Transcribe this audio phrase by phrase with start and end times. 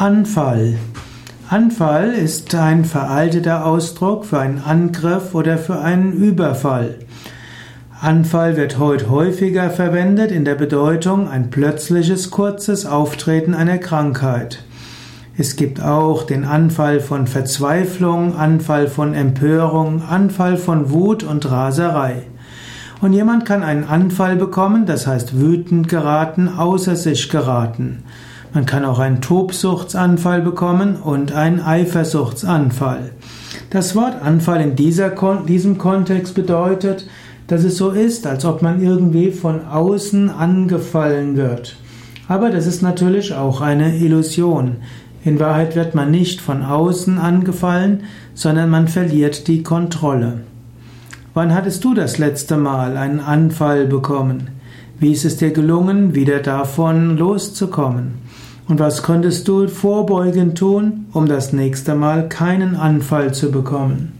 [0.00, 0.78] Anfall.
[1.48, 7.00] Anfall ist ein veralteter Ausdruck für einen Angriff oder für einen Überfall.
[8.00, 14.62] Anfall wird heute häufiger verwendet in der Bedeutung ein plötzliches, kurzes Auftreten einer Krankheit.
[15.36, 22.22] Es gibt auch den Anfall von Verzweiflung, Anfall von Empörung, Anfall von Wut und Raserei.
[23.00, 28.04] Und jemand kann einen Anfall bekommen, das heißt wütend geraten, außer sich geraten.
[28.58, 33.12] Man kann auch einen Tobsuchtsanfall bekommen und einen Eifersuchtsanfall.
[33.70, 35.10] Das Wort Anfall in dieser,
[35.46, 37.06] diesem Kontext bedeutet,
[37.46, 41.76] dass es so ist, als ob man irgendwie von außen angefallen wird.
[42.26, 44.78] Aber das ist natürlich auch eine Illusion.
[45.22, 48.02] In Wahrheit wird man nicht von außen angefallen,
[48.34, 50.40] sondern man verliert die Kontrolle.
[51.32, 54.48] Wann hattest du das letzte Mal einen Anfall bekommen?
[54.98, 58.26] Wie ist es dir gelungen, wieder davon loszukommen?
[58.68, 64.17] Und was könntest du vorbeugend tun, um das nächste Mal keinen Anfall zu bekommen?